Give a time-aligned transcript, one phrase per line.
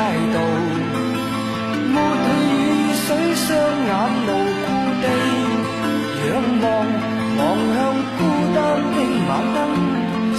[0.00, 0.36] 街道，
[1.92, 2.56] 抹去雨
[3.04, 3.46] 水，双
[3.86, 3.92] 眼
[4.24, 4.28] 无
[4.64, 4.66] 故
[5.02, 5.04] 地
[6.24, 6.28] 仰
[6.62, 6.64] 望，
[7.36, 7.40] 望
[7.74, 7.78] 向
[8.16, 8.18] 孤
[8.54, 8.58] 单
[8.94, 8.96] 的
[9.28, 9.58] 晚灯，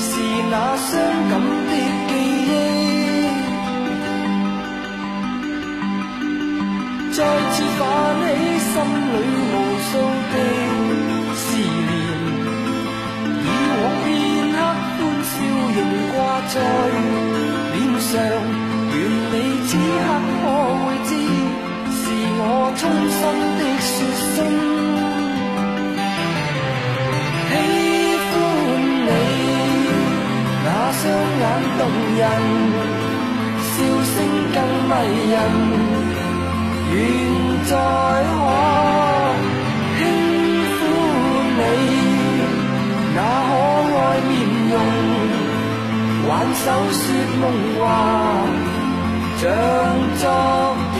[0.01, 0.09] 是
[0.49, 0.53] 那
[0.87, 0.89] 伤
[1.29, 1.33] 感
[1.69, 1.71] 的
[2.09, 2.11] 记
[2.49, 2.49] 忆，
[7.13, 7.19] 再
[7.51, 7.79] 次泛
[8.23, 8.25] 起
[8.65, 8.73] 心
[9.13, 9.15] 里
[9.51, 9.89] 无数
[10.31, 10.35] 的
[11.35, 11.43] 思
[11.87, 11.93] 念，
[13.45, 14.09] 以往片
[14.55, 14.57] 刻
[14.97, 15.31] 欢笑
[15.75, 15.79] 仍
[16.15, 16.17] 挂
[16.49, 16.55] 在。
[34.53, 34.57] 更
[34.89, 34.91] 迷
[35.31, 35.33] 人。
[36.93, 36.95] 愿
[37.65, 38.39] 再可
[39.97, 39.99] 轻
[40.75, 40.79] 抚
[41.57, 41.59] 你
[43.15, 43.17] 那
[43.47, 43.49] 可
[43.97, 44.31] 爱面
[44.71, 44.73] 容。
[46.27, 47.03] 挽手说
[47.41, 47.43] 梦
[47.79, 47.81] 话，
[49.39, 49.41] 像
[50.19, 50.23] 昨
[50.95, 50.99] 天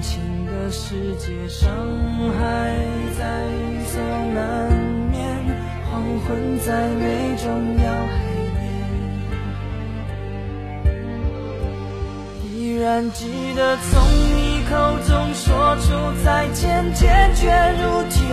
[0.00, 1.68] 感情的世界伤
[2.32, 2.40] 害
[3.18, 3.22] 在
[3.84, 4.00] 所
[4.32, 4.72] 难
[5.12, 5.20] 免，
[5.90, 7.44] 黄昏再美终
[7.76, 8.16] 要黑
[8.56, 8.62] 夜。
[12.50, 14.72] 依然记得从你口
[15.06, 15.90] 中说出
[16.24, 17.52] 再见，坚决
[17.82, 18.24] 如铁。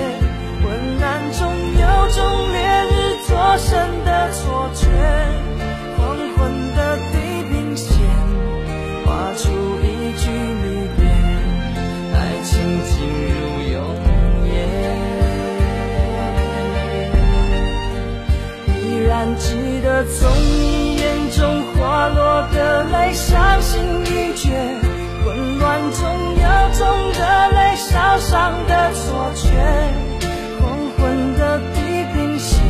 [0.63, 0.71] 昏
[1.03, 1.85] 暗中有
[2.15, 2.23] 种
[2.53, 2.95] 烈日
[3.27, 3.75] 灼身
[4.05, 4.87] 的错觉，
[19.17, 24.51] 然记得从你眼中滑落的泪，伤心欲绝。
[25.25, 26.05] 混乱中
[26.35, 26.45] 有
[26.77, 29.47] 种热泪烧伤的错觉，
[30.59, 31.81] 黄昏的地
[32.13, 32.61] 平线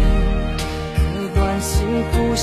[0.95, 2.33] 割断幸福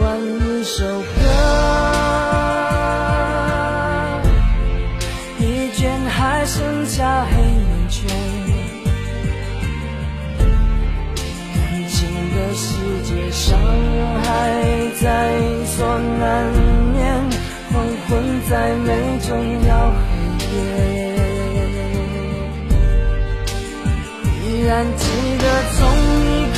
[0.00, 1.04] 换一首歌
[5.38, 8.08] 疲倦还剩下黑眼圈
[11.54, 11.98] 感情
[12.34, 12.64] 的世
[13.04, 13.60] 界伤
[14.22, 14.24] 害
[15.02, 15.04] 在
[15.66, 16.50] 所难
[16.94, 16.98] 免
[17.70, 18.08] 黄昏
[18.48, 18.88] 再美
[19.20, 19.28] 终
[19.68, 20.58] 要黑夜
[24.46, 25.19] 依然记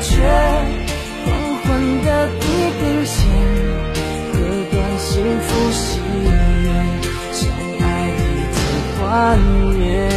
[0.00, 0.22] 却。
[1.24, 1.26] 黄
[1.62, 1.66] 昏
[2.04, 2.42] 的地
[2.80, 3.16] 平线
[4.32, 4.34] 割
[4.70, 6.66] 断幸福喜悦，
[7.32, 7.38] 相
[7.80, 8.18] 爱已
[8.54, 8.58] 经
[8.96, 8.98] 幻
[9.76, 10.07] 灭。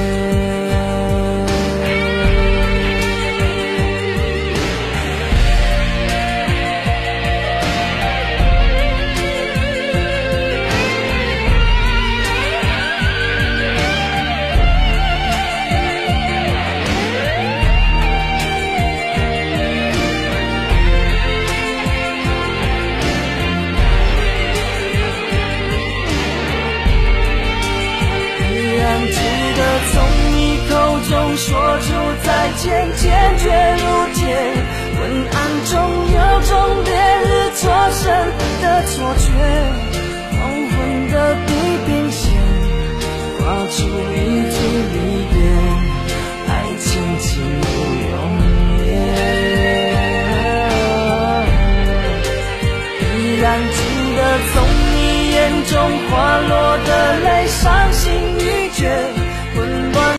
[32.61, 33.90] 说出再见，坚决。